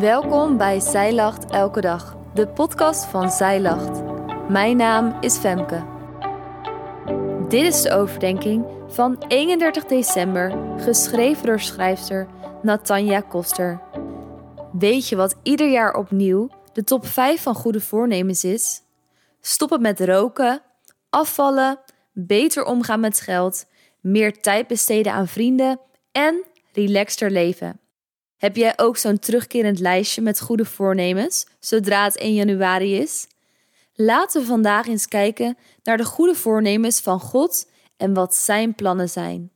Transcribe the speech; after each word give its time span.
Welkom 0.00 0.56
bij 0.56 0.80
Zij 0.80 1.12
Lacht 1.12 1.50
Elke 1.50 1.80
Dag, 1.80 2.16
de 2.34 2.48
podcast 2.48 3.04
van 3.04 3.30
Zij 3.30 3.60
Lacht. 3.60 4.02
Mijn 4.48 4.76
naam 4.76 5.16
is 5.20 5.36
Femke. 5.36 5.84
Dit 7.48 7.62
is 7.74 7.82
de 7.82 7.90
overdenking 7.90 8.66
van 8.88 9.24
31 9.28 9.84
december, 9.84 10.58
geschreven 10.78 11.46
door 11.46 11.60
schrijfster 11.60 12.28
Natanja 12.62 13.20
Koster. 13.20 13.80
Weet 14.72 15.08
je 15.08 15.16
wat 15.16 15.36
ieder 15.42 15.70
jaar 15.70 15.94
opnieuw 15.94 16.48
de 16.72 16.84
top 16.84 17.06
5 17.06 17.42
van 17.42 17.54
goede 17.54 17.80
voornemens 17.80 18.44
is? 18.44 18.82
Stoppen 19.40 19.80
met 19.80 20.00
roken, 20.00 20.62
afvallen, 21.10 21.78
beter 22.12 22.64
omgaan 22.64 23.00
met 23.00 23.20
geld, 23.20 23.66
meer 24.00 24.40
tijd 24.40 24.66
besteden 24.66 25.12
aan 25.12 25.28
vrienden 25.28 25.80
en 26.12 26.44
relaxter 26.72 27.30
leven. 27.30 27.80
Heb 28.36 28.56
jij 28.56 28.72
ook 28.76 28.96
zo'n 28.96 29.18
terugkerend 29.18 29.78
lijstje 29.78 30.22
met 30.22 30.40
goede 30.40 30.64
voornemens 30.64 31.46
zodra 31.60 32.04
het 32.04 32.16
1 32.16 32.34
januari 32.34 32.96
is? 32.98 33.26
Laten 33.94 34.40
we 34.40 34.46
vandaag 34.46 34.86
eens 34.86 35.08
kijken 35.08 35.56
naar 35.82 35.96
de 35.96 36.04
goede 36.04 36.34
voornemens 36.34 37.00
van 37.00 37.20
God 37.20 37.70
en 37.96 38.14
wat 38.14 38.34
zijn 38.34 38.74
plannen 38.74 39.08
zijn. 39.08 39.50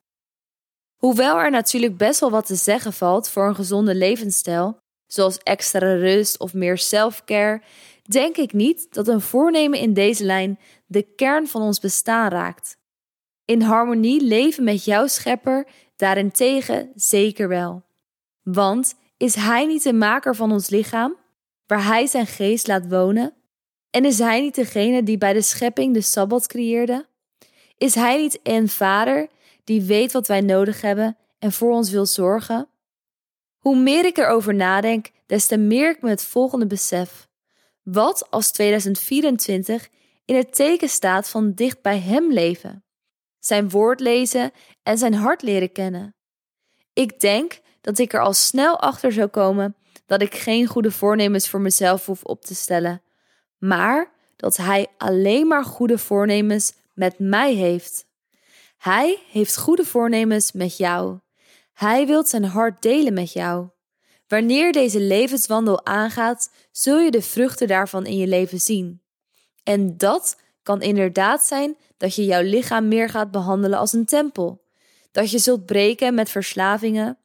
Hoewel 0.96 1.38
er 1.38 1.50
natuurlijk 1.50 1.96
best 1.96 2.20
wel 2.20 2.30
wat 2.30 2.46
te 2.46 2.54
zeggen 2.54 2.92
valt 2.92 3.28
voor 3.28 3.48
een 3.48 3.54
gezonde 3.54 3.94
levensstijl, 3.94 4.78
zoals 5.06 5.38
extra 5.38 5.94
rust 5.94 6.38
of 6.38 6.54
meer 6.54 6.78
self-care, 6.78 7.62
denk 8.02 8.36
ik 8.36 8.52
niet 8.52 8.94
dat 8.94 9.08
een 9.08 9.20
voornemen 9.20 9.78
in 9.78 9.94
deze 9.94 10.24
lijn 10.24 10.58
de 10.86 11.02
kern 11.02 11.48
van 11.48 11.62
ons 11.62 11.80
bestaan 11.80 12.30
raakt. 12.30 12.76
In 13.44 13.62
harmonie 13.62 14.24
leven 14.24 14.64
met 14.64 14.84
jouw 14.84 15.06
schepper 15.06 15.66
daarentegen 15.96 16.92
zeker 16.94 17.48
wel. 17.48 17.88
Want 18.42 18.94
is 19.16 19.34
Hij 19.34 19.66
niet 19.66 19.82
de 19.82 19.92
maker 19.92 20.36
van 20.36 20.52
ons 20.52 20.70
lichaam, 20.70 21.16
waar 21.66 21.84
Hij 21.84 22.06
zijn 22.06 22.26
geest 22.26 22.66
laat 22.66 22.88
wonen? 22.88 23.34
En 23.90 24.04
is 24.04 24.18
Hij 24.18 24.40
niet 24.40 24.54
degene 24.54 25.02
die 25.02 25.18
bij 25.18 25.32
de 25.32 25.42
schepping 25.42 25.94
de 25.94 26.00
Sabbat 26.00 26.46
creëerde? 26.46 27.06
Is 27.76 27.94
Hij 27.94 28.16
niet 28.16 28.40
een 28.42 28.68
Vader 28.68 29.28
die 29.64 29.82
weet 29.82 30.12
wat 30.12 30.26
wij 30.26 30.40
nodig 30.40 30.80
hebben 30.80 31.16
en 31.38 31.52
voor 31.52 31.70
ons 31.70 31.90
wil 31.90 32.06
zorgen? 32.06 32.68
Hoe 33.58 33.76
meer 33.76 34.04
ik 34.04 34.18
erover 34.18 34.54
nadenk, 34.54 35.10
des 35.26 35.46
te 35.46 35.56
meer 35.56 35.90
ik 35.90 36.02
me 36.02 36.08
het 36.08 36.24
volgende 36.24 36.66
besef. 36.66 37.28
Wat 37.82 38.30
als 38.30 38.50
2024 38.50 39.88
in 40.24 40.34
het 40.36 40.54
teken 40.54 40.88
staat 40.88 41.30
van 41.30 41.52
dicht 41.52 41.82
bij 41.82 41.98
Hem 41.98 42.32
leven? 42.32 42.84
Zijn 43.38 43.70
woord 43.70 44.00
lezen 44.00 44.50
en 44.82 44.98
zijn 44.98 45.14
hart 45.14 45.42
leren 45.42 45.72
kennen. 45.72 46.14
Ik 46.92 47.20
denk 47.20 47.60
dat 47.80 47.98
ik 47.98 48.12
er 48.12 48.20
al 48.20 48.32
snel 48.32 48.80
achter 48.80 49.12
zou 49.12 49.28
komen 49.28 49.74
dat 50.06 50.22
ik 50.22 50.34
geen 50.34 50.66
goede 50.66 50.90
voornemens 50.90 51.48
voor 51.48 51.60
mezelf 51.60 52.06
hoef 52.06 52.24
op 52.24 52.44
te 52.44 52.54
stellen, 52.54 53.02
maar 53.58 54.12
dat 54.36 54.56
Hij 54.56 54.86
alleen 54.98 55.46
maar 55.46 55.64
goede 55.64 55.98
voornemens 55.98 56.72
met 56.94 57.18
mij 57.18 57.54
heeft. 57.54 58.06
Hij 58.78 59.22
heeft 59.30 59.56
goede 59.56 59.84
voornemens 59.84 60.52
met 60.52 60.76
jou. 60.76 61.18
Hij 61.72 62.06
wil 62.06 62.26
zijn 62.26 62.44
hart 62.44 62.82
delen 62.82 63.12
met 63.12 63.32
jou. 63.32 63.68
Wanneer 64.28 64.72
deze 64.72 65.00
levenswandel 65.00 65.86
aangaat, 65.86 66.50
zul 66.70 66.98
je 66.98 67.10
de 67.10 67.22
vruchten 67.22 67.68
daarvan 67.68 68.06
in 68.06 68.16
je 68.16 68.26
leven 68.26 68.60
zien. 68.60 69.02
En 69.62 69.96
dat 69.96 70.36
kan 70.62 70.82
inderdaad 70.82 71.42
zijn 71.42 71.76
dat 71.96 72.14
je 72.14 72.24
jouw 72.24 72.42
lichaam 72.42 72.88
meer 72.88 73.08
gaat 73.08 73.30
behandelen 73.30 73.78
als 73.78 73.92
een 73.92 74.04
tempel. 74.04 74.64
Dat 75.10 75.30
je 75.30 75.38
zult 75.38 75.66
breken 75.66 76.14
met 76.14 76.30
verslavingen, 76.30 77.18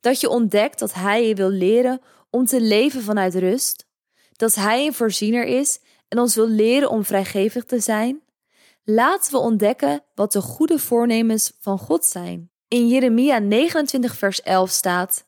dat 0.00 0.20
je 0.20 0.28
ontdekt 0.28 0.78
dat 0.78 0.94
Hij 0.94 1.28
je 1.28 1.34
wil 1.34 1.48
leren 1.48 2.00
om 2.30 2.46
te 2.46 2.60
leven 2.60 3.02
vanuit 3.02 3.34
rust. 3.34 3.86
Dat 4.32 4.54
Hij 4.54 4.86
een 4.86 4.94
voorziener 4.94 5.44
is 5.44 5.80
en 6.08 6.18
ons 6.18 6.34
wil 6.34 6.48
leren 6.48 6.90
om 6.90 7.04
vrijgevig 7.04 7.64
te 7.64 7.80
zijn. 7.80 8.22
Laten 8.84 9.32
we 9.32 9.38
ontdekken 9.38 10.02
wat 10.14 10.32
de 10.32 10.40
goede 10.40 10.78
voornemens 10.78 11.52
van 11.60 11.78
God 11.78 12.04
zijn. 12.04 12.50
In 12.68 12.88
Jeremia 12.88 13.38
29, 13.38 14.16
vers 14.16 14.42
11 14.42 14.70
staat: 14.70 15.26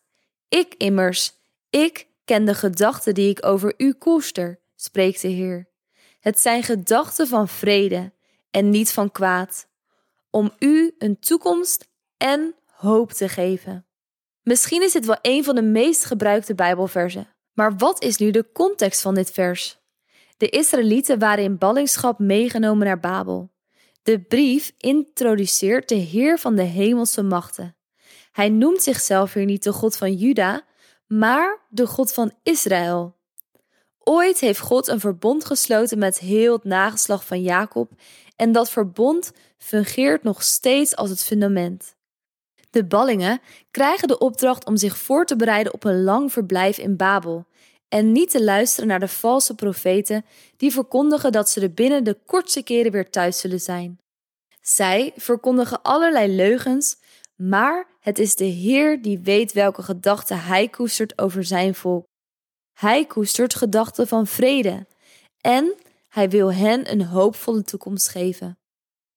Ik 0.49 0.75
immers, 0.75 1.33
ik 1.71 2.07
ken 2.25 2.45
de 2.45 2.55
gedachten 2.55 3.15
die 3.15 3.31
ik 3.31 3.47
over 3.47 3.75
u 3.77 3.93
koester, 3.93 4.61
spreekt 4.77 5.21
de 5.21 5.29
Heer. 5.29 5.69
Het 6.21 6.41
zijn 6.41 6.63
gedachten 6.63 7.27
van 7.27 7.49
vrede 7.49 8.13
en 8.51 8.71
niet 8.71 8.93
van 8.93 9.13
kwaad, 9.13 9.67
om 10.31 10.53
u 10.59 10.95
een 10.99 11.19
toekomst 11.19 11.89
en 12.17 12.55
hoop 12.67 13.13
te 13.13 13.29
geven. 13.29 13.87
Misschien 14.43 14.83
is 14.83 14.93
dit 14.93 15.07
wel 15.07 15.19
een 15.23 15.45
van 15.45 15.55
de 15.55 15.63
meest 15.63 16.05
gebruikte 16.05 16.55
Bijbelversen. 16.55 17.29
Maar 17.53 17.77
wat 17.77 18.03
is 18.03 18.17
nu 18.17 18.31
de 18.31 18.53
context 18.53 19.01
van 19.01 19.15
dit 19.15 19.31
vers? 19.31 19.81
De 20.37 20.49
Israëlieten 20.49 21.19
waren 21.19 21.45
in 21.45 21.59
ballingschap 21.59 22.19
meegenomen 22.19 22.87
naar 22.87 23.01
Babel. 23.01 23.51
De 24.03 24.21
brief 24.21 24.73
introduceert 24.77 25.89
de 25.89 25.95
Heer 25.95 26.39
van 26.39 26.55
de 26.57 26.63
hemelse 26.63 27.23
machten. 27.23 27.77
Hij 28.33 28.49
noemt 28.49 28.83
zichzelf 28.83 29.33
hier 29.33 29.45
niet 29.45 29.63
de 29.63 29.73
God 29.73 29.97
van 29.97 30.15
Juda, 30.15 30.65
maar 31.07 31.61
de 31.69 31.87
God 31.87 32.13
van 32.13 32.33
Israël. 32.43 33.17
Ooit 33.99 34.41
heeft 34.41 34.59
God 34.59 34.89
een 34.89 35.01
verbond 35.01 35.45
gesloten 35.45 35.99
met 35.99 36.19
heel 36.19 36.53
het 36.53 36.65
nageslag 36.65 37.27
van 37.27 37.43
Jacob 37.43 37.91
en 38.37 38.53
dat 38.53 38.71
verbond 38.71 39.33
fungeert 39.59 40.23
nog 40.23 40.43
steeds 40.43 40.97
als 40.97 41.11
het 41.11 41.23
fundament. 41.23 41.95
De 42.73 42.85
ballingen 42.85 43.41
krijgen 43.71 44.09
de 44.09 44.19
opdracht 44.19 44.65
om 44.65 44.77
zich 44.77 44.99
voor 44.99 45.27
te 45.27 45.37
bereiden 45.37 45.73
op 45.73 45.85
een 45.85 46.03
lang 46.03 46.33
verblijf 46.33 46.79
in 46.79 46.97
Babel 46.97 47.47
en 47.89 48.13
niet 48.13 48.31
te 48.31 48.45
luisteren 48.45 48.89
naar 48.89 49.01
de 49.01 49.09
valse 49.09 49.55
profeten 49.55 50.25
die 50.57 50.73
verkondigen 50.73 51.33
dat 51.33 51.51
ze 51.51 51.61
er 51.61 51.73
binnen 51.73 52.05
de 52.05 52.19
kortste 52.27 52.63
keren 52.63 52.93
weer 52.93 53.11
thuis 53.11 53.39
zullen 53.39 53.61
zijn. 53.61 53.99
Zij 54.61 55.13
verkondigen 55.17 55.83
allerlei 55.83 56.35
leugens, 56.35 56.97
maar 57.37 57.87
het 58.01 58.19
is 58.19 58.35
de 58.35 58.45
Heer 58.45 59.03
die 59.03 59.19
weet 59.19 59.53
welke 59.53 59.83
gedachten 59.83 60.43
Hij 60.43 60.69
koestert 60.69 61.19
over 61.19 61.45
zijn 61.45 61.75
volk. 61.75 62.05
Hij 62.79 63.05
koestert 63.07 63.55
gedachten 63.55 64.09
van 64.09 64.27
vrede 64.27 64.87
en 65.41 65.75
Hij 66.09 66.29
wil 66.31 66.53
hen 66.53 66.91
een 66.91 67.05
hoopvolle 67.05 67.63
toekomst 67.63 68.09
geven. 68.09 68.59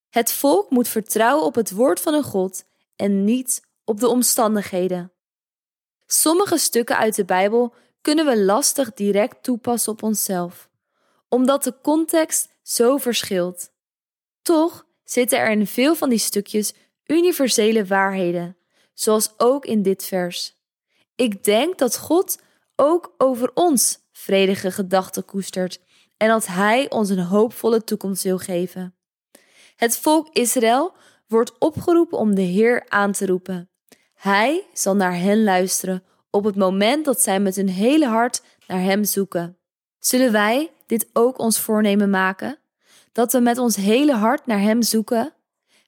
Het 0.10 0.32
volk 0.32 0.70
moet 0.70 0.88
vertrouwen 0.88 1.46
op 1.46 1.56
het 1.56 1.72
woord 1.72 2.00
van 2.00 2.14
een 2.14 2.24
God 2.24 2.64
en 2.96 3.24
niet 3.24 3.62
op 3.84 4.00
de 4.00 4.08
omstandigheden. 4.08 5.12
Sommige 6.06 6.58
stukken 6.58 6.98
uit 6.98 7.16
de 7.16 7.26
Bijbel 7.26 7.74
kunnen 8.02 8.26
we 8.26 8.44
lastig 8.44 8.94
direct 8.94 9.44
toepassen 9.44 9.92
op 9.92 10.04
onszelf, 10.04 10.70
omdat 11.30 11.64
de 11.64 11.74
context 11.82 12.50
zo 12.62 12.98
verschilt. 12.98 13.72
Toch 14.42 14.86
zitten 15.04 15.40
er 15.40 15.52
in 15.52 15.68
veel 15.68 15.96
van 15.96 16.10
die 16.10 16.20
stukjes 16.20 16.74
universele 17.06 17.86
waarheden, 17.86 18.58
zoals 18.94 19.34
ook 19.38 19.66
in 19.66 19.82
dit 19.82 20.06
vers. 20.06 20.56
Ik 21.16 21.44
denk 21.44 21.78
dat 21.78 21.98
God 21.98 22.38
ook 22.76 23.14
over 23.18 23.52
ons 23.54 24.00
vredige 24.12 24.72
gedachten 24.72 25.26
koestert 25.26 25.80
en 26.18 26.28
dat 26.28 26.46
Hij 26.46 26.90
ons 26.90 27.10
een 27.10 27.24
hoopvolle 27.24 27.84
toekomst 27.84 28.24
wil 28.24 28.38
geven. 28.38 28.96
Het 29.76 29.98
volk 29.98 30.30
Israël 30.32 30.94
wordt 31.28 31.58
opgeroepen 31.60 32.18
om 32.18 32.36
de 32.36 32.42
Heer 32.42 32.86
aan 32.88 33.12
te 33.12 33.26
roepen. 33.26 33.70
Hij 34.14 34.66
zal 34.74 34.96
naar 34.96 35.18
hen 35.18 35.44
luisteren 35.44 36.04
op 36.30 36.44
het 36.44 36.56
moment 36.56 37.06
dat 37.06 37.22
zij 37.22 37.40
met 37.40 37.56
hun 37.56 37.70
hele 37.70 38.08
hart 38.08 38.42
naar 38.68 38.82
Hem 38.82 39.04
zoeken. 39.04 39.58
Zullen 40.00 40.32
wij 40.32 40.72
dit 40.86 41.10
ook 41.14 41.40
ons 41.40 41.60
voornemen 41.60 42.10
maken? 42.10 42.58
Dat 43.12 43.32
we 43.32 43.40
met 43.40 43.58
ons 43.58 43.76
hele 43.76 44.14
hart 44.14 44.46
naar 44.46 44.60
Hem 44.60 44.82
zoeken? 44.82 45.34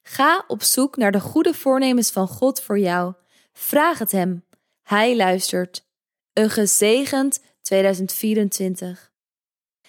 Ga 0.04 0.44
op 0.48 0.64
zoek 0.64 0.98
naar 0.98 1.12
de 1.12 1.20
goede 1.20 1.54
voornemens 1.54 2.12
van 2.12 2.28
God 2.28 2.62
voor 2.62 2.80
jou. 2.80 3.14
Vraag 3.54 4.00
het 4.00 4.12
Hem. 4.12 4.44
Hij 4.84 5.16
luistert. 5.16 5.86
Een 6.34 6.50
gezegend 6.50 7.40
2024. 7.62 9.12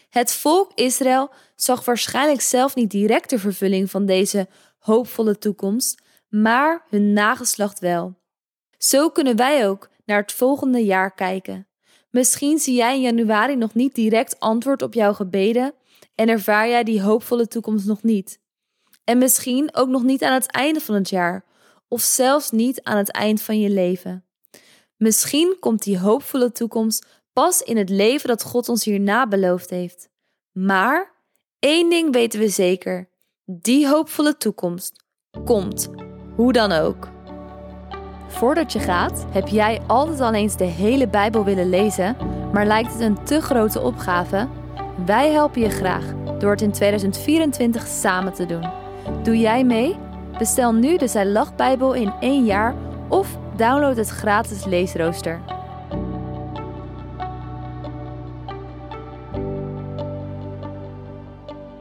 Het 0.08 0.32
volk 0.32 0.72
Israël 0.74 1.30
zag 1.56 1.84
waarschijnlijk 1.84 2.40
zelf 2.40 2.74
niet 2.74 2.90
direct 2.90 3.30
de 3.30 3.38
vervulling 3.38 3.90
van 3.90 4.06
deze 4.06 4.48
hoopvolle 4.78 5.38
toekomst, 5.38 6.02
maar 6.28 6.84
hun 6.88 7.12
nageslacht 7.12 7.78
wel. 7.78 8.16
Zo 8.78 9.10
kunnen 9.10 9.36
wij 9.36 9.69
ook 9.69 9.88
naar 10.04 10.20
het 10.20 10.32
volgende 10.32 10.84
jaar 10.84 11.14
kijken. 11.14 11.66
Misschien 12.10 12.58
zie 12.58 12.75
jij 12.75 12.94
in 12.94 13.00
januari 13.00 13.56
nog 13.56 13.75
niet 13.75 13.94
direct 13.94 14.40
antwoord 14.40 14.82
op 14.82 14.94
jouw 14.94 15.12
gebeden 15.12 15.75
en 16.14 16.28
ervaar 16.28 16.69
jij 16.69 16.84
die 16.84 17.02
hoopvolle 17.02 17.48
toekomst 17.48 17.86
nog 17.86 18.02
niet. 18.02 18.40
En 19.04 19.19
misschien 19.19 19.75
ook 19.75 19.88
nog 19.88 20.02
niet 20.02 20.22
aan 20.22 20.32
het 20.32 20.50
einde 20.50 20.80
van 20.80 20.94
het 20.94 21.08
jaar, 21.08 21.44
of 21.88 22.00
zelfs 22.00 22.50
niet 22.50 22.82
aan 22.82 22.96
het 22.96 23.10
eind 23.10 23.42
van 23.42 23.60
je 23.60 23.70
leven. 23.70 24.25
Misschien 24.96 25.56
komt 25.60 25.82
die 25.82 25.98
hoopvolle 25.98 26.52
toekomst 26.52 27.06
pas 27.32 27.62
in 27.62 27.76
het 27.76 27.88
leven 27.90 28.28
dat 28.28 28.42
God 28.42 28.69
ons 28.69 28.84
hierna 28.84 29.28
beloofd 29.28 29.70
heeft. 29.70 30.08
Maar 30.52 31.14
één 31.58 31.90
ding 31.90 32.12
weten 32.12 32.40
we 32.40 32.48
zeker: 32.48 33.08
die 33.50 33.88
hoopvolle 33.88 34.36
toekomst 34.36 35.04
komt, 35.44 35.90
hoe 36.34 36.52
dan 36.52 36.72
ook. 36.72 37.08
Voordat 38.26 38.72
je 38.72 38.78
gaat, 38.78 39.26
heb 39.30 39.48
jij 39.48 39.80
altijd 39.86 40.20
al 40.20 40.34
eens 40.34 40.56
de 40.56 40.64
hele 40.64 41.08
Bijbel 41.08 41.44
willen 41.44 41.68
lezen, 41.68 42.16
maar 42.52 42.66
lijkt 42.66 42.92
het 42.92 43.00
een 43.00 43.24
te 43.24 43.40
grote 43.40 43.80
opgave? 43.80 44.48
Wij 45.06 45.30
helpen 45.30 45.60
je 45.60 45.70
graag 45.70 46.04
door 46.38 46.50
het 46.50 46.62
in 46.62 46.72
2024 46.72 47.86
samen 47.86 48.32
te 48.32 48.46
doen. 48.46 48.70
Doe 49.22 49.38
jij 49.38 49.64
mee? 49.64 49.96
Bestel 50.38 50.72
nu 50.72 50.96
de 50.96 51.08
Zij 51.08 51.26
Lacht 51.26 51.56
Bijbel 51.56 51.94
in 51.94 52.12
één 52.20 52.44
jaar 52.44 52.74
of 53.08 53.38
download 53.56 53.96
het 53.96 54.08
gratis 54.08 54.64
leesrooster. 54.64 55.57